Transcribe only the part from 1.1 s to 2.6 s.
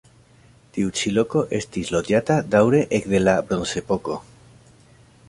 loko estis loĝata